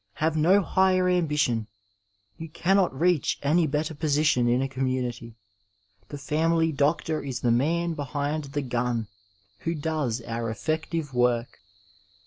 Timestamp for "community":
4.67-5.35